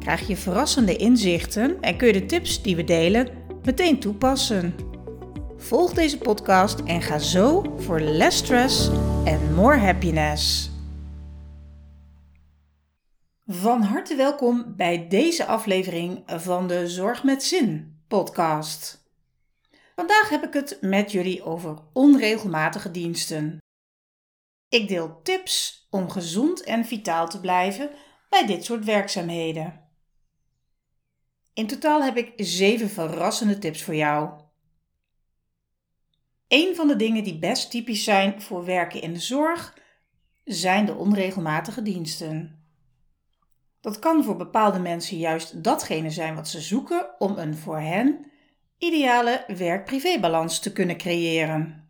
krijg 0.00 0.26
je 0.26 0.36
verrassende 0.36 0.96
inzichten 0.96 1.80
en 1.80 1.96
kun 1.96 2.06
je 2.06 2.12
de 2.12 2.26
tips 2.26 2.62
die 2.62 2.76
we 2.76 2.84
delen 2.84 3.28
meteen 3.62 4.00
toepassen. 4.00 4.74
Volg 5.56 5.92
deze 5.92 6.18
podcast 6.18 6.80
en 6.80 7.02
ga 7.02 7.18
zo 7.18 7.74
voor 7.76 8.00
less 8.00 8.38
stress 8.38 8.90
en 9.24 9.54
more 9.54 9.78
happiness. 9.78 10.70
Van 13.46 13.82
harte 13.82 14.16
welkom 14.16 14.74
bij 14.76 15.08
deze 15.08 15.46
aflevering 15.46 16.22
van 16.26 16.68
de 16.68 16.88
Zorg 16.88 17.24
met 17.24 17.42
Zin 17.42 18.02
podcast. 18.08 19.04
Vandaag 19.94 20.28
heb 20.28 20.44
ik 20.44 20.52
het 20.52 20.78
met 20.80 21.12
jullie 21.12 21.44
over 21.44 21.78
onregelmatige 21.92 22.90
diensten. 22.90 23.58
Ik 24.68 24.88
deel 24.88 25.20
tips 25.22 25.86
om 25.90 26.10
gezond 26.10 26.62
en 26.62 26.84
vitaal 26.84 27.28
te 27.28 27.40
blijven 27.40 27.90
bij 28.28 28.46
dit 28.46 28.64
soort 28.64 28.84
werkzaamheden. 28.84 29.89
In 31.52 31.66
totaal 31.66 32.02
heb 32.02 32.16
ik 32.16 32.32
zeven 32.36 32.90
verrassende 32.90 33.58
tips 33.58 33.82
voor 33.82 33.94
jou. 33.94 34.40
Een 36.48 36.74
van 36.74 36.88
de 36.88 36.96
dingen 36.96 37.24
die 37.24 37.38
best 37.38 37.70
typisch 37.70 38.04
zijn 38.04 38.42
voor 38.42 38.64
werken 38.64 39.02
in 39.02 39.12
de 39.12 39.20
zorg 39.20 39.78
zijn 40.44 40.86
de 40.86 40.94
onregelmatige 40.94 41.82
diensten. 41.82 42.64
Dat 43.80 43.98
kan 43.98 44.24
voor 44.24 44.36
bepaalde 44.36 44.78
mensen 44.78 45.18
juist 45.18 45.64
datgene 45.64 46.10
zijn 46.10 46.34
wat 46.34 46.48
ze 46.48 46.60
zoeken 46.60 47.10
om 47.18 47.38
een 47.38 47.56
voor 47.56 47.78
hen 47.78 48.30
ideale 48.78 49.44
werk-privébalans 49.56 50.58
te 50.58 50.72
kunnen 50.72 50.96
creëren. 50.96 51.88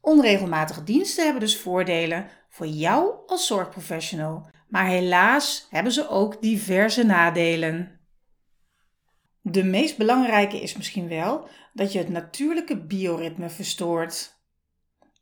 Onregelmatige 0.00 0.84
diensten 0.84 1.24
hebben 1.24 1.42
dus 1.42 1.56
voordelen 1.56 2.28
voor 2.48 2.66
jou 2.66 3.14
als 3.26 3.46
zorgprofessional, 3.46 4.50
maar 4.68 4.86
helaas 4.86 5.66
hebben 5.70 5.92
ze 5.92 6.08
ook 6.08 6.42
diverse 6.42 7.04
nadelen. 7.04 8.00
De 9.46 9.64
meest 9.64 9.96
belangrijke 9.96 10.60
is 10.60 10.76
misschien 10.76 11.08
wel 11.08 11.48
dat 11.72 11.92
je 11.92 11.98
het 11.98 12.08
natuurlijke 12.08 12.76
bioritme 12.76 13.48
verstoort. 13.48 14.38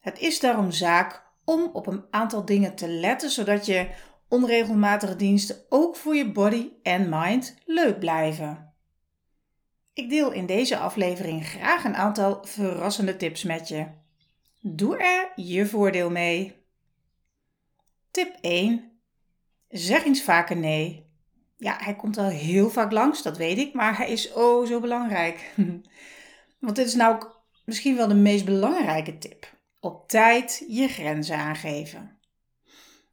Het 0.01 0.19
is 0.19 0.41
daarom 0.41 0.70
zaak 0.70 1.23
om 1.45 1.70
op 1.73 1.87
een 1.87 2.05
aantal 2.11 2.45
dingen 2.45 2.75
te 2.75 2.89
letten, 2.89 3.31
zodat 3.31 3.67
je 3.67 3.89
onregelmatige 4.28 5.17
diensten 5.17 5.56
ook 5.69 5.97
voor 5.97 6.15
je 6.15 6.33
body 6.33 6.70
en 6.83 7.09
mind 7.09 7.56
leuk 7.65 7.98
blijven. 7.98 8.75
Ik 9.93 10.09
deel 10.09 10.33
in 10.33 10.47
deze 10.47 10.78
aflevering 10.78 11.47
graag 11.47 11.84
een 11.84 11.97
aantal 11.97 12.39
verrassende 12.43 13.17
tips 13.17 13.43
met 13.43 13.69
je. 13.69 13.87
Doe 14.61 14.97
er 14.97 15.33
je 15.37 15.67
voordeel 15.67 16.11
mee. 16.11 16.65
Tip 18.11 18.37
1. 18.41 18.93
Zeg 19.69 20.05
eens 20.05 20.23
vaker 20.23 20.56
nee. 20.56 21.02
Ja, 21.63 21.77
hij 21.81 21.97
komt 21.97 22.19
al 22.19 22.29
heel 22.29 22.71
vaak 22.71 22.93
langs, 22.93 23.23
dat 23.23 23.37
weet 23.37 23.59
ik, 23.59 23.75
maar 23.75 23.97
hij 23.97 24.11
is 24.11 24.33
oh 24.33 24.67
zo 24.67 24.81
belangrijk. 24.81 25.55
Want 26.61 26.77
dit 26.77 26.87
is 26.87 26.95
nou 26.95 27.15
ook 27.15 27.45
misschien 27.65 27.97
wel 27.97 28.09
de 28.09 28.15
meest 28.15 28.45
belangrijke 28.45 29.19
tip. 29.19 29.55
Op 29.81 30.09
tijd 30.09 30.65
je 30.69 30.89
grenzen 30.89 31.37
aangeven. 31.37 32.19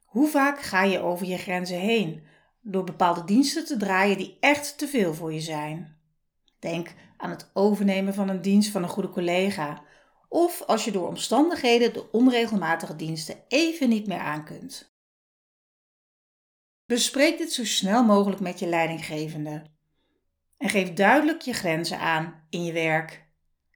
Hoe 0.04 0.28
vaak 0.28 0.60
ga 0.60 0.82
je 0.82 1.00
over 1.00 1.26
je 1.26 1.36
grenzen 1.36 1.78
heen 1.78 2.22
door 2.60 2.84
bepaalde 2.84 3.24
diensten 3.24 3.64
te 3.64 3.76
draaien 3.76 4.16
die 4.16 4.36
echt 4.40 4.78
te 4.78 4.88
veel 4.88 5.14
voor 5.14 5.32
je 5.32 5.40
zijn? 5.40 5.96
Denk 6.58 6.94
aan 7.16 7.30
het 7.30 7.50
overnemen 7.52 8.14
van 8.14 8.28
een 8.28 8.42
dienst 8.42 8.70
van 8.70 8.82
een 8.82 8.88
goede 8.88 9.10
collega 9.10 9.82
of 10.28 10.62
als 10.62 10.84
je 10.84 10.90
door 10.90 11.08
omstandigheden 11.08 11.92
de 11.92 12.10
onregelmatige 12.10 12.96
diensten 12.96 13.36
even 13.48 13.88
niet 13.88 14.06
meer 14.06 14.18
aan 14.18 14.44
kunt. 14.44 14.89
Bespreek 16.90 17.38
dit 17.38 17.52
zo 17.52 17.64
snel 17.64 18.04
mogelijk 18.04 18.40
met 18.40 18.58
je 18.58 18.66
leidinggevende. 18.66 19.62
En 20.58 20.68
geef 20.68 20.92
duidelijk 20.92 21.40
je 21.40 21.52
grenzen 21.52 21.98
aan 21.98 22.46
in 22.48 22.64
je 22.64 22.72
werk. 22.72 23.26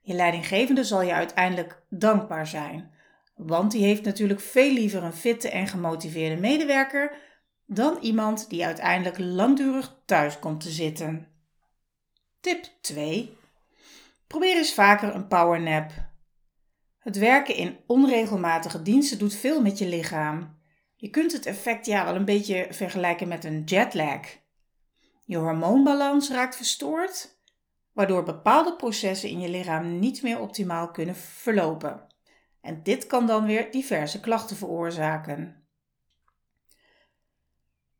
Je 0.01 0.13
leidinggevende 0.13 0.83
zal 0.83 1.01
je 1.01 1.13
uiteindelijk 1.13 1.81
dankbaar 1.89 2.47
zijn, 2.47 2.91
want 3.35 3.71
die 3.71 3.83
heeft 3.83 4.03
natuurlijk 4.03 4.39
veel 4.39 4.71
liever 4.71 5.03
een 5.03 5.13
fitte 5.13 5.49
en 5.49 5.67
gemotiveerde 5.67 6.41
medewerker 6.41 7.17
dan 7.65 7.97
iemand 8.01 8.49
die 8.49 8.65
uiteindelijk 8.65 9.17
langdurig 9.19 10.01
thuis 10.05 10.39
komt 10.39 10.61
te 10.61 10.69
zitten. 10.69 11.27
Tip 12.39 12.65
2. 12.81 13.37
Probeer 14.27 14.55
eens 14.55 14.73
vaker 14.73 15.15
een 15.15 15.27
powernap. 15.27 15.91
Het 16.99 17.17
werken 17.17 17.55
in 17.55 17.77
onregelmatige 17.87 18.81
diensten 18.81 19.19
doet 19.19 19.35
veel 19.35 19.61
met 19.61 19.77
je 19.77 19.87
lichaam. 19.87 20.63
Je 21.05 21.11
kunt 21.11 21.31
het 21.31 21.45
effect 21.45 21.85
ja 21.85 22.05
wel 22.05 22.15
een 22.15 22.25
beetje 22.25 22.67
vergelijken 22.69 23.27
met 23.27 23.43
een 23.43 23.63
jetlag. 23.63 24.21
Je 25.25 25.37
hormoonbalans 25.37 26.29
raakt 26.29 26.55
verstoord, 26.55 27.39
waardoor 27.93 28.23
bepaalde 28.23 28.75
processen 28.75 29.29
in 29.29 29.39
je 29.39 29.49
lichaam 29.49 29.99
niet 29.99 30.21
meer 30.21 30.39
optimaal 30.39 30.91
kunnen 30.91 31.15
verlopen. 31.15 32.07
En 32.61 32.83
dit 32.83 33.07
kan 33.07 33.27
dan 33.27 33.45
weer 33.45 33.71
diverse 33.71 34.19
klachten 34.19 34.55
veroorzaken. 34.55 35.67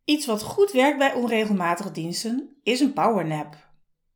Iets 0.06 0.26
wat 0.26 0.42
goed 0.42 0.72
werkt 0.72 0.98
bij 0.98 1.14
onregelmatige 1.14 1.92
diensten 1.92 2.58
is 2.64 2.80
een 2.80 2.94
powernap. 2.94 3.70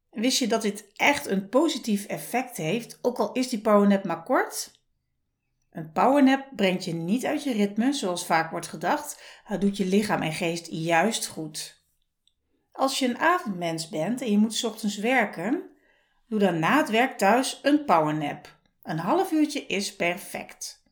Wist 0.09 0.39
je 0.39 0.47
dat 0.47 0.61
dit 0.61 0.91
echt 0.95 1.27
een 1.27 1.49
positief 1.49 2.05
effect 2.05 2.57
heeft, 2.57 2.99
ook 3.01 3.19
al 3.19 3.31
is 3.31 3.49
die 3.49 3.61
powernap 3.61 4.03
maar 4.03 4.23
kort? 4.23 4.78
Een 5.71 5.91
powernap 5.91 6.47
brengt 6.55 6.85
je 6.85 6.93
niet 6.93 7.25
uit 7.25 7.43
je 7.43 7.53
ritme, 7.53 7.93
zoals 7.93 8.25
vaak 8.25 8.51
wordt 8.51 8.67
gedacht. 8.67 9.23
Het 9.43 9.61
doet 9.61 9.77
je 9.77 9.85
lichaam 9.85 10.21
en 10.21 10.33
geest 10.33 10.67
juist 10.71 11.27
goed. 11.27 11.83
Als 12.71 12.99
je 12.99 13.07
een 13.07 13.17
avondmens 13.17 13.89
bent 13.89 14.21
en 14.21 14.31
je 14.31 14.37
moet 14.37 14.63
ochtends 14.63 14.97
werken, 14.97 15.69
doe 16.27 16.39
dan 16.39 16.59
na 16.59 16.77
het 16.77 16.89
werk 16.89 17.17
thuis 17.17 17.59
een 17.61 17.85
powernap. 17.85 18.57
Een 18.83 18.97
half 18.97 19.31
uurtje 19.31 19.65
is 19.65 19.95
perfect. 19.95 20.83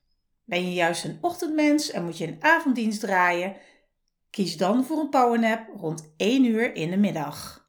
Ben 0.43 0.65
je 0.65 0.73
juist 0.73 1.03
een 1.03 1.17
ochtendmens 1.21 1.91
en 1.91 2.05
moet 2.05 2.17
je 2.17 2.27
een 2.27 2.43
avonddienst 2.43 2.99
draaien, 2.99 3.55
kies 4.29 4.57
dan 4.57 4.85
voor 4.85 4.99
een 4.99 5.09
powernap 5.09 5.67
rond 5.77 6.13
1 6.17 6.45
uur 6.45 6.75
in 6.75 6.89
de 6.89 6.97
middag. 6.97 7.67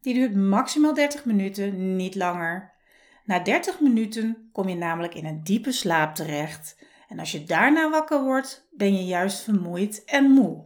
Die 0.00 0.14
duurt 0.14 0.34
maximaal 0.34 0.94
30 0.94 1.24
minuten, 1.24 1.96
niet 1.96 2.14
langer. 2.14 2.73
Na 3.24 3.38
30 3.38 3.80
minuten 3.80 4.48
kom 4.52 4.68
je 4.68 4.74
namelijk 4.74 5.14
in 5.14 5.24
een 5.24 5.44
diepe 5.44 5.72
slaap 5.72 6.14
terecht. 6.14 6.78
En 7.08 7.18
als 7.18 7.32
je 7.32 7.44
daarna 7.44 7.90
wakker 7.90 8.22
wordt, 8.22 8.68
ben 8.70 8.96
je 8.96 9.04
juist 9.04 9.40
vermoeid 9.40 10.04
en 10.04 10.30
moe. 10.30 10.64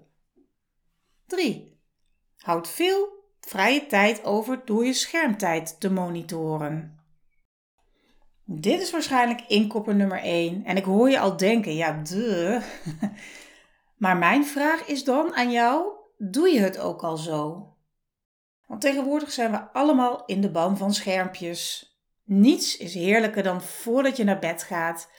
3. 1.26 1.80
Houd 2.38 2.68
veel 2.68 3.08
vrije 3.40 3.86
tijd 3.86 4.24
over 4.24 4.62
door 4.64 4.84
je 4.84 4.92
schermtijd 4.92 5.80
te 5.80 5.90
monitoren. 5.90 6.98
Dit 8.44 8.80
is 8.80 8.90
waarschijnlijk 8.90 9.40
inkopper 9.40 9.94
nummer 9.94 10.22
1 10.22 10.64
en 10.64 10.76
ik 10.76 10.84
hoor 10.84 11.10
je 11.10 11.18
al 11.18 11.36
denken, 11.36 11.74
ja, 11.74 11.92
de. 11.92 12.60
maar 13.96 14.16
mijn 14.16 14.44
vraag 14.44 14.86
is 14.86 15.04
dan 15.04 15.34
aan 15.34 15.50
jou: 15.50 15.92
doe 16.18 16.48
je 16.48 16.60
het 16.60 16.78
ook 16.78 17.02
al 17.02 17.16
zo? 17.16 17.72
Want 18.66 18.80
tegenwoordig 18.80 19.30
zijn 19.30 19.50
we 19.50 19.72
allemaal 19.72 20.24
in 20.24 20.40
de 20.40 20.50
ban 20.50 20.76
van 20.76 20.94
schermpjes. 20.94 21.92
Niets 22.30 22.76
is 22.76 22.94
heerlijker 22.94 23.42
dan 23.42 23.62
voordat 23.62 24.16
je 24.16 24.24
naar 24.24 24.38
bed 24.38 24.62
gaat. 24.62 25.10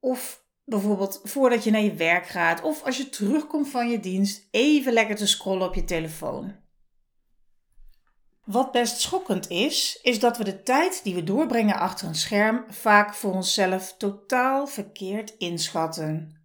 Of 0.00 0.44
bijvoorbeeld 0.64 1.20
voordat 1.24 1.64
je 1.64 1.70
naar 1.70 1.80
je 1.80 1.94
werk 1.94 2.26
gaat. 2.26 2.62
Of 2.62 2.82
als 2.82 2.96
je 2.96 3.08
terugkomt 3.08 3.68
van 3.68 3.90
je 3.90 4.00
dienst, 4.00 4.48
even 4.50 4.92
lekker 4.92 5.16
te 5.16 5.26
scrollen 5.26 5.68
op 5.68 5.74
je 5.74 5.84
telefoon. 5.84 6.56
Wat 8.44 8.72
best 8.72 9.00
schokkend 9.00 9.48
is, 9.48 9.98
is 10.02 10.20
dat 10.20 10.36
we 10.36 10.44
de 10.44 10.62
tijd 10.62 11.00
die 11.04 11.14
we 11.14 11.24
doorbrengen 11.24 11.76
achter 11.76 12.08
een 12.08 12.14
scherm 12.14 12.64
vaak 12.68 13.14
voor 13.14 13.32
onszelf 13.32 13.96
totaal 13.96 14.66
verkeerd 14.66 15.34
inschatten. 15.38 16.40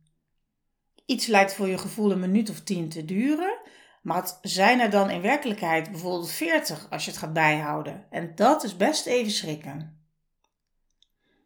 Iets 1.05 1.25
lijkt 1.25 1.53
voor 1.53 1.67
je 1.67 1.77
gevoel 1.77 2.11
een 2.11 2.19
minuut 2.19 2.49
of 2.49 2.59
tien 2.59 2.89
te 2.89 3.05
duren, 3.05 3.59
maar 4.05 4.37
zijn 4.41 4.79
er 4.79 4.89
dan 4.89 5.09
in 5.09 5.21
werkelijkheid 5.21 5.91
bijvoorbeeld 5.91 6.31
40 6.31 6.87
als 6.89 7.05
je 7.05 7.11
het 7.11 7.19
gaat 7.19 7.33
bijhouden. 7.33 8.05
En 8.09 8.35
dat 8.35 8.63
is 8.63 8.77
best 8.77 9.05
even 9.05 9.31
schrikken. 9.31 10.05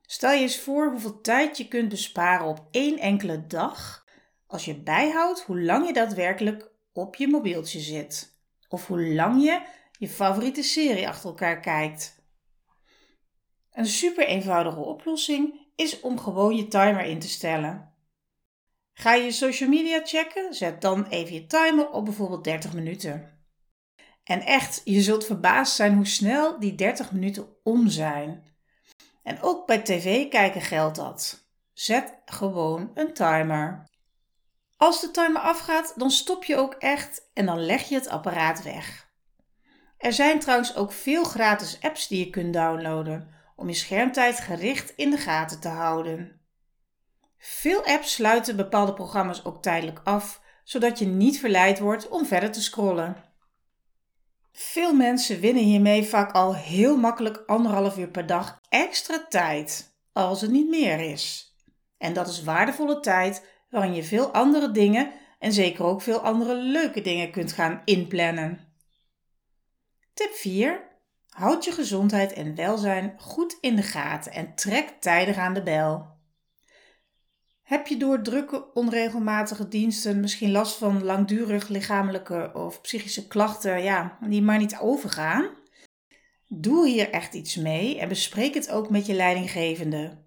Stel 0.01 0.31
je 0.31 0.41
eens 0.41 0.59
voor 0.59 0.89
hoeveel 0.91 1.21
tijd 1.21 1.57
je 1.57 1.67
kunt 1.67 1.89
besparen 1.89 2.45
op 2.47 2.67
één 2.71 2.97
enkele 2.97 3.47
dag 3.47 4.05
als 4.47 4.65
je 4.65 4.75
bijhoudt 4.81 5.41
hoe 5.41 5.61
lang 5.61 5.87
je 5.87 5.93
daadwerkelijk 5.93 6.71
op 6.93 7.15
je 7.15 7.27
mobieltje 7.27 7.79
zit. 7.79 8.39
Of 8.69 8.87
hoe 8.87 9.13
lang 9.13 9.43
je 9.43 9.61
je 9.99 10.09
favoriete 10.09 10.63
serie 10.63 11.07
achter 11.07 11.29
elkaar 11.29 11.59
kijkt. 11.59 12.23
Een 13.71 13.85
super 13.87 14.27
eenvoudige 14.27 14.79
oplossing 14.79 15.67
is 15.75 15.99
om 15.99 16.19
gewoon 16.19 16.55
je 16.55 16.67
timer 16.67 17.05
in 17.05 17.19
te 17.19 17.29
stellen. 17.29 17.88
Ga 18.99 19.13
je 19.13 19.31
social 19.31 19.69
media 19.69 20.01
checken? 20.03 20.53
Zet 20.53 20.81
dan 20.81 21.05
even 21.05 21.33
je 21.33 21.45
timer 21.45 21.89
op 21.89 22.05
bijvoorbeeld 22.05 22.43
30 22.43 22.73
minuten. 22.73 23.39
En 24.23 24.41
echt, 24.41 24.81
je 24.83 25.01
zult 25.01 25.25
verbaasd 25.25 25.75
zijn 25.75 25.95
hoe 25.95 26.07
snel 26.07 26.59
die 26.59 26.75
30 26.75 27.11
minuten 27.11 27.47
om 27.63 27.87
zijn. 27.87 28.43
En 29.23 29.41
ook 29.41 29.67
bij 29.67 29.81
tv 29.81 30.29
kijken 30.29 30.61
geldt 30.61 30.95
dat. 30.95 31.47
Zet 31.73 32.13
gewoon 32.25 32.91
een 32.93 33.13
timer. 33.13 33.89
Als 34.77 35.01
de 35.01 35.11
timer 35.11 35.41
afgaat, 35.41 35.93
dan 35.95 36.11
stop 36.11 36.43
je 36.43 36.55
ook 36.55 36.73
echt 36.73 37.29
en 37.33 37.45
dan 37.45 37.65
leg 37.65 37.89
je 37.89 37.95
het 37.95 38.09
apparaat 38.09 38.63
weg. 38.63 39.11
Er 39.97 40.13
zijn 40.13 40.39
trouwens 40.39 40.75
ook 40.75 40.91
veel 40.91 41.23
gratis 41.23 41.77
apps 41.81 42.07
die 42.07 42.25
je 42.25 42.29
kunt 42.29 42.53
downloaden 42.53 43.33
om 43.55 43.67
je 43.67 43.75
schermtijd 43.75 44.39
gericht 44.39 44.93
in 44.95 45.09
de 45.09 45.17
gaten 45.17 45.59
te 45.59 45.67
houden. 45.67 46.38
Veel 47.39 47.85
apps 47.85 48.13
sluiten 48.13 48.55
bepaalde 48.55 48.93
programma's 48.93 49.45
ook 49.45 49.61
tijdelijk 49.61 50.01
af, 50.03 50.41
zodat 50.63 50.99
je 50.99 51.05
niet 51.05 51.39
verleid 51.39 51.79
wordt 51.79 52.09
om 52.09 52.25
verder 52.25 52.51
te 52.51 52.61
scrollen. 52.61 53.15
Veel 54.51 54.93
mensen 54.93 55.39
winnen 55.39 55.63
hiermee 55.63 56.03
vaak 56.03 56.31
al 56.31 56.55
heel 56.55 56.97
makkelijk 56.97 57.43
anderhalf 57.45 57.97
uur 57.97 58.09
per 58.09 58.25
dag 58.25 58.59
extra 58.69 59.25
tijd, 59.29 59.95
als 60.13 60.41
het 60.41 60.51
niet 60.51 60.69
meer 60.69 60.99
is. 60.99 61.53
En 61.97 62.13
dat 62.13 62.27
is 62.27 62.43
waardevolle 62.43 62.99
tijd 62.99 63.45
waarin 63.69 63.93
je 63.93 64.03
veel 64.03 64.31
andere 64.31 64.71
dingen 64.71 65.11
en 65.39 65.53
zeker 65.53 65.85
ook 65.85 66.01
veel 66.01 66.19
andere 66.19 66.55
leuke 66.55 67.01
dingen 67.01 67.31
kunt 67.31 67.51
gaan 67.51 67.81
inplannen. 67.85 68.67
Tip 70.13 70.31
4. 70.31 70.87
Houd 71.29 71.65
je 71.65 71.71
gezondheid 71.71 72.33
en 72.33 72.55
welzijn 72.55 73.15
goed 73.17 73.57
in 73.61 73.75
de 73.75 73.83
gaten 73.83 74.31
en 74.31 74.55
trek 74.55 74.89
tijdig 74.99 75.37
aan 75.37 75.53
de 75.53 75.63
bel. 75.63 76.18
Heb 77.69 77.87
je 77.87 77.97
door 77.97 78.21
drukke, 78.21 78.73
onregelmatige 78.73 79.67
diensten 79.67 80.19
misschien 80.19 80.51
last 80.51 80.77
van 80.77 81.03
langdurig 81.03 81.67
lichamelijke 81.67 82.51
of 82.53 82.81
psychische 82.81 83.27
klachten 83.27 83.83
ja, 83.83 84.17
die 84.21 84.41
maar 84.41 84.57
niet 84.57 84.77
overgaan? 84.77 85.49
Doe 86.47 86.87
hier 86.87 87.09
echt 87.09 87.33
iets 87.33 87.55
mee 87.55 87.99
en 87.99 88.07
bespreek 88.07 88.53
het 88.53 88.71
ook 88.71 88.89
met 88.89 89.05
je 89.05 89.13
leidinggevende. 89.13 90.17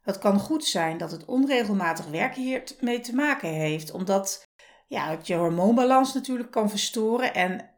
Het 0.00 0.18
kan 0.18 0.38
goed 0.38 0.64
zijn 0.64 0.98
dat 0.98 1.10
het 1.10 1.24
onregelmatig 1.24 2.06
werken 2.06 2.42
hiermee 2.42 3.00
te 3.00 3.14
maken 3.14 3.48
heeft, 3.48 3.90
omdat 3.90 4.48
ja, 4.88 5.10
het 5.10 5.26
je 5.26 5.34
hormoonbalans 5.34 6.14
natuurlijk 6.14 6.50
kan 6.50 6.70
verstoren 6.70 7.34
en 7.34 7.70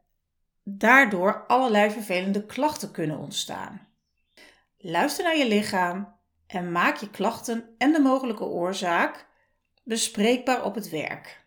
daardoor 0.64 1.46
allerlei 1.46 1.90
vervelende 1.90 2.46
klachten 2.46 2.90
kunnen 2.90 3.18
ontstaan. 3.18 3.88
Luister 4.78 5.24
naar 5.24 5.36
je 5.36 5.48
lichaam 5.48 6.20
en 6.54 6.72
maak 6.72 6.96
je 6.96 7.10
klachten 7.10 7.74
en 7.78 7.92
de 7.92 8.00
mogelijke 8.00 8.44
oorzaak 8.44 9.26
bespreekbaar 9.84 10.64
op 10.64 10.74
het 10.74 10.88
werk. 10.88 11.44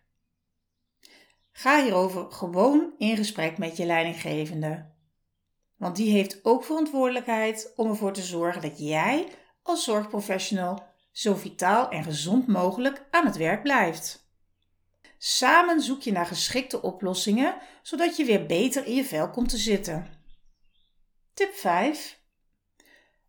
Ga 1.52 1.82
hierover 1.82 2.32
gewoon 2.32 2.94
in 2.98 3.16
gesprek 3.16 3.58
met 3.58 3.76
je 3.76 3.84
leidinggevende. 3.84 4.94
Want 5.76 5.96
die 5.96 6.10
heeft 6.10 6.44
ook 6.44 6.64
verantwoordelijkheid 6.64 7.72
om 7.76 7.88
ervoor 7.88 8.12
te 8.12 8.22
zorgen 8.22 8.62
dat 8.62 8.78
jij 8.78 9.28
als 9.62 9.84
zorgprofessional 9.84 10.94
zo 11.12 11.34
vitaal 11.34 11.90
en 11.90 12.04
gezond 12.04 12.46
mogelijk 12.46 13.06
aan 13.10 13.26
het 13.26 13.36
werk 13.36 13.62
blijft. 13.62 14.24
Samen 15.18 15.80
zoek 15.80 16.00
je 16.00 16.12
naar 16.12 16.26
geschikte 16.26 16.82
oplossingen, 16.82 17.56
zodat 17.82 18.16
je 18.16 18.24
weer 18.24 18.46
beter 18.46 18.86
in 18.86 18.94
je 18.94 19.04
vel 19.04 19.30
komt 19.30 19.48
te 19.48 19.56
zitten. 19.56 20.06
Tip 21.34 21.54
5. 21.54 22.18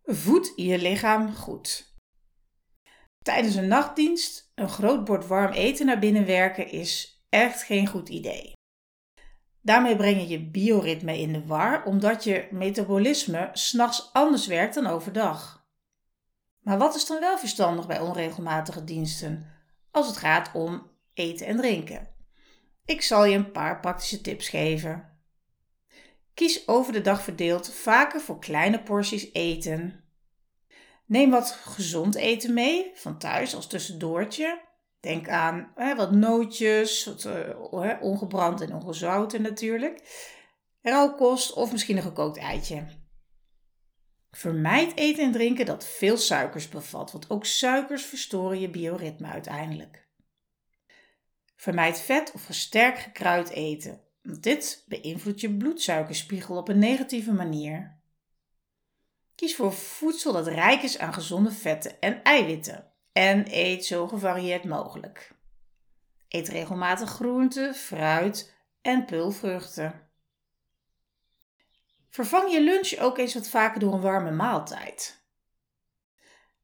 Voed 0.09 0.53
je 0.55 0.77
lichaam 0.77 1.35
goed. 1.35 1.95
Tijdens 3.23 3.55
een 3.55 3.67
nachtdienst 3.67 4.51
een 4.55 4.69
groot 4.69 5.05
bord 5.05 5.27
warm 5.27 5.51
eten 5.51 5.85
naar 5.85 5.99
binnen 5.99 6.25
werken 6.25 6.69
is 6.69 7.21
echt 7.29 7.63
geen 7.63 7.87
goed 7.87 8.09
idee. 8.09 8.51
Daarmee 9.61 9.95
breng 9.95 10.21
je 10.21 10.27
je 10.27 10.49
bioritme 10.49 11.19
in 11.19 11.33
de 11.33 11.45
war, 11.45 11.85
omdat 11.85 12.23
je 12.23 12.47
metabolisme 12.51 13.49
s'nachts 13.53 14.13
anders 14.13 14.47
werkt 14.47 14.73
dan 14.73 14.87
overdag. 14.87 15.67
Maar 16.59 16.77
wat 16.77 16.95
is 16.95 17.05
dan 17.05 17.19
wel 17.19 17.37
verstandig 17.37 17.87
bij 17.87 17.99
onregelmatige 17.99 18.83
diensten 18.83 19.45
als 19.91 20.07
het 20.07 20.17
gaat 20.17 20.51
om 20.53 20.91
eten 21.13 21.47
en 21.47 21.57
drinken? 21.57 22.07
Ik 22.85 23.01
zal 23.01 23.25
je 23.25 23.35
een 23.35 23.51
paar 23.51 23.79
praktische 23.79 24.21
tips 24.21 24.49
geven. 24.49 25.16
Kies 26.37 26.67
over 26.67 26.93
de 26.93 27.01
dag 27.01 27.21
verdeeld 27.21 27.73
vaker 27.73 28.21
voor 28.21 28.39
kleine 28.39 28.83
porties 28.83 29.29
eten. 29.33 30.03
Neem 31.05 31.29
wat 31.29 31.51
gezond 31.51 32.15
eten 32.15 32.53
mee, 32.53 32.91
van 32.93 33.17
thuis 33.17 33.55
als 33.55 33.67
tussendoortje. 33.67 34.61
Denk 34.99 35.29
aan 35.29 35.71
hè, 35.75 35.95
wat 35.95 36.11
nootjes, 36.11 37.05
wat, 37.05 37.25
uh, 37.25 38.01
ongebrand 38.01 38.61
en 38.61 38.73
ongezouten 38.73 39.41
natuurlijk. 39.41 40.01
Rauwkost 40.81 41.53
of 41.53 41.71
misschien 41.71 41.97
een 41.97 42.03
gekookt 42.03 42.37
eitje. 42.37 42.87
Vermijd 44.31 44.97
eten 44.97 45.23
en 45.23 45.31
drinken 45.31 45.65
dat 45.65 45.87
veel 45.87 46.17
suikers 46.17 46.69
bevat, 46.69 47.11
want 47.11 47.29
ook 47.29 47.45
suikers 47.45 48.05
verstoren 48.05 48.59
je 48.59 48.69
bioritme 48.69 49.27
uiteindelijk. 49.27 50.07
Vermijd 51.55 51.99
vet 51.99 52.31
of 52.31 52.45
gesterkt 52.45 52.99
gekruid 52.99 53.49
eten. 53.49 54.06
Dit 54.29 54.83
beïnvloedt 54.87 55.41
je 55.41 55.57
bloedsuikerspiegel 55.57 56.57
op 56.57 56.67
een 56.67 56.79
negatieve 56.79 57.31
manier. 57.31 57.97
Kies 59.35 59.55
voor 59.55 59.73
voedsel 59.73 60.33
dat 60.33 60.47
rijk 60.47 60.81
is 60.81 60.97
aan 60.97 61.13
gezonde 61.13 61.51
vetten 61.51 61.99
en 62.01 62.23
eiwitten 62.23 62.91
en 63.11 63.45
eet 63.49 63.85
zo 63.85 64.07
gevarieerd 64.07 64.63
mogelijk. 64.63 65.31
Eet 66.29 66.47
regelmatig 66.47 67.09
groenten, 67.09 67.75
fruit 67.75 68.53
en 68.81 69.05
pulvruchten. 69.05 70.09
Vervang 72.09 72.51
je 72.51 72.61
lunch 72.61 72.97
ook 72.99 73.17
eens 73.17 73.33
wat 73.33 73.49
vaker 73.49 73.79
door 73.79 73.93
een 73.93 74.01
warme 74.01 74.31
maaltijd. 74.31 75.25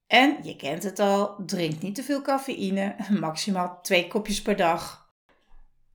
En 0.07 0.43
je 0.43 0.55
kent 0.55 0.83
het 0.83 0.99
al, 0.99 1.35
drink 1.45 1.81
niet 1.81 1.95
te 1.95 2.03
veel 2.03 2.21
cafeïne, 2.21 2.95
maximaal 3.19 3.81
twee 3.81 4.07
kopjes 4.07 4.41
per 4.41 4.55
dag. 4.55 5.02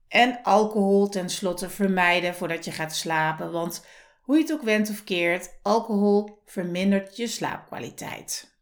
En 0.09 0.43
alcohol 0.43 1.09
tenslotte 1.09 1.69
vermijden 1.69 2.35
voordat 2.35 2.65
je 2.65 2.71
gaat 2.71 2.95
slapen, 2.95 3.51
want 3.51 3.85
hoe 4.21 4.35
je 4.35 4.41
het 4.41 4.51
ook 4.53 4.61
went 4.61 4.89
of 4.89 5.03
keert, 5.03 5.59
alcohol 5.61 6.41
vermindert 6.45 7.15
je 7.17 7.27
slaapkwaliteit. 7.27 8.57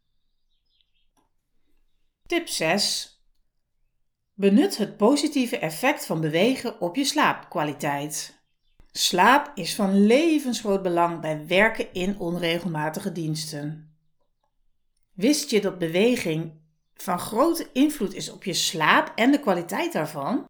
Tip 2.26 2.48
6. 2.48 3.22
Benut 4.34 4.76
het 4.76 4.96
positieve 4.96 5.58
effect 5.58 6.06
van 6.06 6.20
bewegen 6.20 6.80
op 6.80 6.96
je 6.96 7.04
slaapkwaliteit. 7.04 8.42
Slaap 8.92 9.50
is 9.54 9.74
van 9.74 10.06
levensgroot 10.06 10.82
belang 10.82 11.20
bij 11.20 11.46
werken 11.46 11.92
in 11.92 12.18
onregelmatige 12.18 13.12
diensten. 13.12 13.96
Wist 15.14 15.50
je 15.50 15.60
dat 15.60 15.78
beweging 15.78 16.52
van 16.94 17.18
grote 17.18 17.68
invloed 17.72 18.14
is 18.14 18.30
op 18.30 18.44
je 18.44 18.54
slaap 18.54 19.12
en 19.14 19.30
de 19.30 19.40
kwaliteit 19.40 19.92
daarvan? 19.92 20.48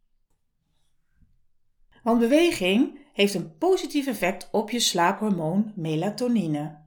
Want 2.09 2.21
beweging 2.21 2.99
heeft 3.13 3.35
een 3.35 3.57
positief 3.57 4.07
effect 4.07 4.49
op 4.53 4.71
je 4.71 4.81
slaaphormoon 4.81 5.73
melatonine. 5.75 6.79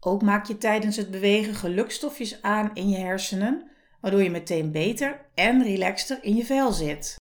Ook 0.00 0.22
maak 0.22 0.46
je 0.46 0.58
tijdens 0.58 0.96
het 0.96 1.10
bewegen 1.10 1.54
gelukstofjes 1.54 2.42
aan 2.42 2.70
in 2.74 2.88
je 2.88 2.96
hersenen, 2.96 3.70
waardoor 4.00 4.22
je 4.22 4.30
meteen 4.30 4.72
beter 4.72 5.30
en 5.34 5.62
relaxter 5.62 6.18
in 6.22 6.36
je 6.36 6.44
vel 6.44 6.72
zit. 6.72 7.16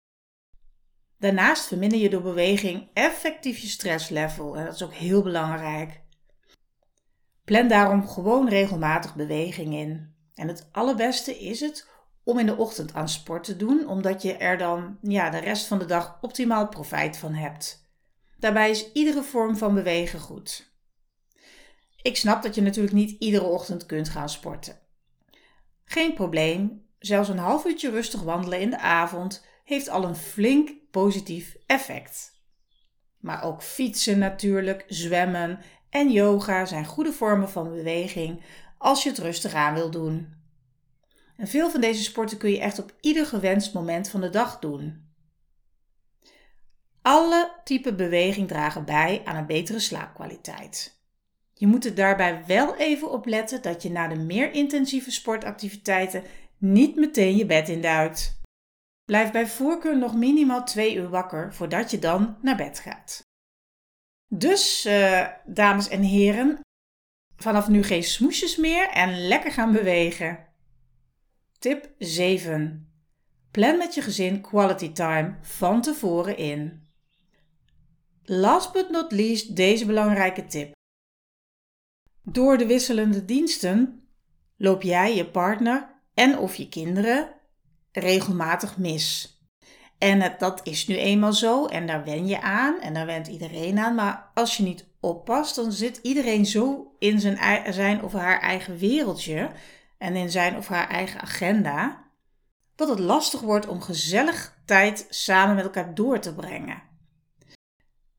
Daarnaast 1.18 1.68
verminder 1.68 2.00
je 2.00 2.10
door 2.10 2.22
beweging 2.22 2.90
effectief 2.94 3.58
je 3.58 3.68
stresslevel 3.68 4.58
en 4.58 4.66
dat 4.66 4.74
is 4.74 4.84
ook 4.84 4.94
heel 4.94 5.22
belangrijk. 5.22 6.02
Plan 7.44 7.68
daarom 7.68 8.08
gewoon 8.08 8.50
regelmatig 8.50 9.16
beweging 9.16 9.74
in. 9.74 10.16
En 10.36 10.48
het 10.48 10.70
allerbeste 10.72 11.40
is 11.40 11.60
het 11.60 11.95
om 12.25 12.39
in 12.39 12.46
de 12.46 12.58
ochtend 12.58 12.94
aan 12.94 13.10
sport 13.10 13.44
te 13.44 13.58
doen, 13.58 13.88
omdat 13.88 14.22
je 14.22 14.34
er 14.34 14.58
dan 14.58 14.98
ja, 15.01 15.29
de 15.29 15.38
rest 15.38 15.65
van 15.65 15.79
de 15.79 15.86
dag 15.86 16.17
optimaal 16.22 16.67
profijt 16.67 17.17
van 17.17 17.34
hebt. 17.34 17.84
Daarbij 18.38 18.70
is 18.70 18.91
iedere 18.91 19.24
vorm 19.24 19.58
van 19.58 19.74
bewegen 19.74 20.20
goed. 20.20 20.74
Ik 22.01 22.17
snap 22.17 22.44
dat 22.44 22.55
je 22.55 22.62
natuurlijk 22.62 22.96
niet 22.96 23.15
iedere 23.20 23.46
ochtend 23.46 23.86
kunt 23.86 24.10
gaan 24.10 24.29
sporten. 24.29 24.79
Geen 25.86 26.13
probleem, 26.13 26.86
zelfs 27.00 27.29
een 27.29 27.38
half 27.38 27.65
uurtje 27.65 27.89
rustig 27.89 28.22
wandelen 28.22 28.60
in 28.60 28.70
de 28.70 28.79
avond 28.79 29.46
heeft 29.63 29.89
al 29.89 30.03
een 30.03 30.15
flink 30.15 30.70
positief 30.91 31.55
effect. 31.65 32.34
Maar 33.20 33.44
ook 33.44 33.63
fietsen 33.63 34.17
natuurlijk, 34.17 34.86
zwemmen 34.88 35.60
en 35.89 36.12
yoga 36.12 36.65
zijn 36.65 36.86
goede 36.86 37.13
vormen 37.13 37.50
van 37.50 37.70
beweging 37.70 38.44
als 38.77 39.03
je 39.03 39.10
het 39.10 39.17
rustig 39.17 39.53
aan 39.53 39.74
wil 39.74 39.91
doen. 39.91 40.34
En 41.38 41.48
veel 41.48 41.70
van 41.70 41.82
deze 41.82 42.04
sporten 42.04 42.38
kun 42.38 42.50
je 42.50 42.60
echt 42.60 42.80
op 42.80 42.94
ieder 43.01 43.25
gewenst 43.25 43.74
moment 43.74 44.10
van 44.10 44.22
de 44.22 44.30
dag 44.30 44.60
doen. 44.60 45.04
Alle 47.01 47.51
typen 47.63 47.98
beweging 47.98 48.48
dragen 48.48 48.86
bij 48.86 49.22
aan 49.25 49.36
een 49.36 49.46
betere 49.46 49.80
slaapkwaliteit. 49.80 51.04
Je 51.54 51.68
moet 51.68 51.86
er 51.86 51.96
daarbij 51.96 52.44
wel 52.46 52.75
even 52.75 53.12
op 53.12 53.25
letten 53.25 53.62
dat 53.62 53.82
je 53.82 53.92
na 53.92 54.08
de 54.08 54.15
meer 54.15 54.54
intensieve 54.54 55.12
sportactiviteiten 55.12 56.24
niet 56.58 56.96
meteen 56.96 57.36
je 57.36 57.46
bed 57.46 57.70
induikt. 57.70 58.42
Blijf 59.06 59.32
bij 59.32 59.48
voorkeur 59.48 59.98
nog 59.98 60.15
minimaal 60.15 60.65
2 60.65 60.96
uur 60.96 61.10
wakker 61.10 61.54
voordat 61.54 61.92
je 61.92 62.00
dan 62.00 62.38
naar 62.42 62.56
bed 62.56 62.80
gaat. 62.80 63.24
Dus, 64.27 64.86
uh, 64.86 65.27
dames 65.46 65.88
en 65.88 66.01
heren, 66.01 66.60
vanaf 67.36 67.68
nu 67.68 67.84
geen 67.84 68.04
smoesjes 68.04 68.56
meer 68.56 68.89
en 68.89 69.27
lekker 69.27 69.51
gaan 69.51 69.72
bewegen. 69.72 70.45
Tip 71.60 71.90
7. 71.98 72.90
Plan 73.52 73.78
met 73.78 73.94
je 73.94 74.02
gezin 74.02 74.42
quality 74.42 74.92
time 74.92 75.36
van 75.42 75.82
tevoren 75.82 76.38
in. 76.38 76.88
Last 78.24 78.72
but 78.72 78.90
not 78.90 79.12
least 79.12 79.56
deze 79.56 79.86
belangrijke 79.86 80.46
tip. 80.46 80.74
Door 82.22 82.58
de 82.58 82.66
wisselende 82.66 83.26
diensten 83.26 84.08
loop 84.58 84.82
jij 84.82 85.16
je 85.16 85.26
partner 85.30 86.02
en 86.14 86.38
of 86.38 86.56
je 86.56 86.70
kinderen 86.70 87.34
regelmatig 87.92 88.78
mis. 88.78 89.40
En 89.98 90.36
dat 90.38 90.62
is 90.64 90.88
nu 90.88 90.96
eenmaal 90.96 91.34
zo 91.34 91.66
en 91.66 91.88
daar 91.88 92.04
wen 92.04 92.28
je 92.28 92.42
aan 92.42 92.80
en 92.80 92.94
daar 92.94 93.06
went 93.06 93.28
iedereen 93.28 93.80
aan. 93.80 93.96
Maar 93.96 94.32
als 94.34 94.58
je 94.58 94.64
niet 94.64 94.88
oppast, 95.00 95.56
dan 95.56 95.72
zit 95.72 96.00
iedereen 96.02 96.46
zo 96.46 96.96
in 97.00 97.20
zijn, 97.20 97.74
zijn 97.74 98.04
of 98.04 98.14
haar 98.14 98.40
eigen 98.40 98.78
wereldje 98.78 99.52
en 100.06 100.16
in 100.16 100.30
zijn 100.30 100.58
of 100.58 100.68
haar 100.68 100.90
eigen 100.90 101.22
agenda, 101.22 102.04
dat 102.76 102.90
het 102.90 103.00
lastig 103.00 103.42
wordt 103.42 103.68
om 103.68 103.82
gezellig 103.82 104.58
tijd 104.66 105.06
samen 105.10 105.56
met 105.56 105.64
elkaar 105.64 105.94
door 105.94 106.20
te 106.20 106.34
brengen. 106.34 106.84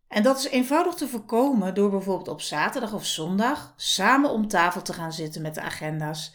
En 0.09 0.23
dat 0.23 0.39
is 0.39 0.49
eenvoudig 0.49 0.95
te 0.95 1.09
voorkomen 1.09 1.75
door 1.75 1.91
bijvoorbeeld 1.91 2.29
op 2.29 2.41
zaterdag 2.41 2.93
of 2.93 3.05
zondag 3.05 3.75
samen 3.77 4.31
om 4.31 4.49
tafel 4.49 4.83
te 4.83 4.93
gaan 4.93 5.13
zitten 5.13 5.43
met 5.43 5.55
de 5.55 5.61
agenda's 5.61 6.35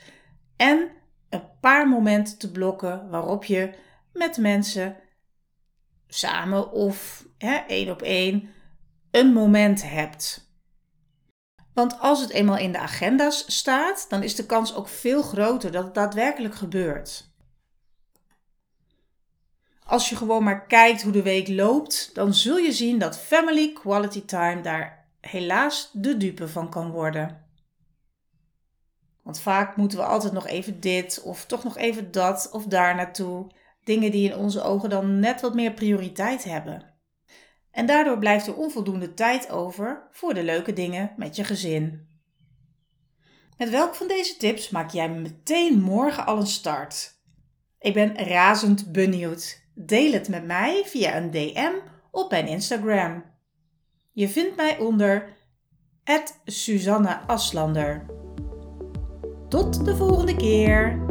en 0.55 0.89
een 1.29 1.43
paar 1.59 1.87
momenten 1.87 2.37
te 2.37 2.51
blokken 2.51 3.09
waarop 3.09 3.45
je 3.45 3.73
met 4.13 4.37
mensen 4.37 4.95
samen 6.07 6.71
of 6.71 7.25
hè, 7.37 7.55
één 7.55 7.89
op 7.89 8.01
één 8.01 8.49
een 9.11 9.33
moment 9.33 9.83
hebt. 9.83 10.50
Want 11.73 11.99
als 11.99 12.21
het 12.21 12.29
eenmaal 12.29 12.57
in 12.57 12.71
de 12.71 12.79
agenda's 12.79 13.43
staat, 13.47 14.05
dan 14.09 14.23
is 14.23 14.35
de 14.35 14.45
kans 14.45 14.75
ook 14.75 14.87
veel 14.87 15.21
groter 15.21 15.71
dat 15.71 15.83
het 15.83 15.93
daadwerkelijk 15.93 16.55
gebeurt. 16.55 17.29
Als 19.85 20.09
je 20.09 20.15
gewoon 20.15 20.43
maar 20.43 20.65
kijkt 20.65 21.01
hoe 21.01 21.11
de 21.11 21.21
week 21.21 21.47
loopt, 21.47 22.09
dan 22.13 22.33
zul 22.33 22.57
je 22.57 22.71
zien 22.71 22.99
dat 22.99 23.19
family 23.19 23.73
quality 23.73 24.25
time 24.25 24.61
daar 24.61 25.05
helaas 25.19 25.89
de 25.93 26.17
dupe 26.17 26.47
van 26.47 26.69
kan 26.69 26.91
worden. 26.91 27.45
Want 29.21 29.39
vaak 29.39 29.75
moeten 29.75 29.97
we 29.97 30.03
altijd 30.03 30.33
nog 30.33 30.47
even 30.47 30.79
dit 30.79 31.21
of 31.23 31.45
toch 31.45 31.63
nog 31.63 31.77
even 31.77 32.11
dat 32.11 32.49
of 32.51 32.65
daar 32.65 32.95
naartoe. 32.95 33.51
Dingen 33.83 34.11
die 34.11 34.31
in 34.31 34.37
onze 34.37 34.61
ogen 34.61 34.89
dan 34.89 35.19
net 35.19 35.41
wat 35.41 35.53
meer 35.53 35.73
prioriteit 35.73 36.43
hebben. 36.43 36.90
En 37.71 37.85
daardoor 37.85 38.17
blijft 38.17 38.47
er 38.47 38.55
onvoldoende 38.55 39.13
tijd 39.13 39.49
over 39.49 40.07
voor 40.11 40.33
de 40.33 40.43
leuke 40.43 40.73
dingen 40.73 41.13
met 41.17 41.35
je 41.35 41.43
gezin. 41.43 42.09
Met 43.57 43.69
welk 43.69 43.95
van 43.95 44.07
deze 44.07 44.37
tips 44.37 44.69
maak 44.69 44.91
jij 44.91 45.09
meteen 45.09 45.81
morgen 45.81 46.25
al 46.25 46.37
een 46.37 46.47
start? 46.47 47.19
Ik 47.79 47.93
ben 47.93 48.17
razend 48.17 48.91
benieuwd. 48.91 49.61
Deel 49.75 50.11
het 50.11 50.29
met 50.29 50.45
mij 50.45 50.83
via 50.85 51.17
een 51.17 51.31
DM 51.31 51.73
op 52.11 52.31
mijn 52.31 52.47
Instagram. 52.47 53.23
Je 54.11 54.29
vindt 54.29 54.55
mij 54.55 54.77
onder 54.77 55.39
Susanne 56.45 57.19
Aslander. 57.27 58.05
Tot 59.49 59.85
de 59.85 59.95
volgende 59.95 60.35
keer! 60.35 61.10